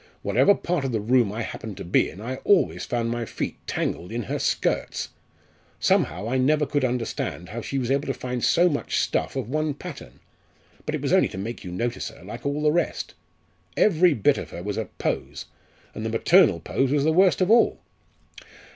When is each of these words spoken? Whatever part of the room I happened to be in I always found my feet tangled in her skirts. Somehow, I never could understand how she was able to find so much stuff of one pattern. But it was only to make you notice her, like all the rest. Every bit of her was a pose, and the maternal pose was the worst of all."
Whatever 0.23 0.55
part 0.55 0.83
of 0.83 0.91
the 0.91 0.99
room 0.99 1.31
I 1.31 1.43
happened 1.43 1.77
to 1.77 1.85
be 1.85 2.09
in 2.09 2.19
I 2.21 2.37
always 2.37 2.85
found 2.85 3.11
my 3.11 3.23
feet 3.23 3.57
tangled 3.67 4.11
in 4.11 4.23
her 4.23 4.39
skirts. 4.39 5.09
Somehow, 5.79 6.27
I 6.27 6.39
never 6.39 6.65
could 6.65 6.83
understand 6.83 7.49
how 7.49 7.61
she 7.61 7.77
was 7.77 7.91
able 7.91 8.07
to 8.07 8.13
find 8.15 8.43
so 8.43 8.67
much 8.67 8.97
stuff 8.97 9.35
of 9.35 9.47
one 9.47 9.75
pattern. 9.75 10.19
But 10.87 10.95
it 10.95 11.01
was 11.03 11.13
only 11.13 11.27
to 11.27 11.37
make 11.37 11.63
you 11.63 11.71
notice 11.71 12.09
her, 12.09 12.23
like 12.23 12.47
all 12.47 12.63
the 12.63 12.71
rest. 12.71 13.13
Every 13.77 14.15
bit 14.15 14.39
of 14.39 14.49
her 14.49 14.63
was 14.63 14.77
a 14.77 14.85
pose, 14.85 15.45
and 15.93 16.03
the 16.03 16.09
maternal 16.09 16.59
pose 16.59 16.91
was 16.91 17.03
the 17.03 17.13
worst 17.13 17.39
of 17.39 17.51
all." 17.51 17.79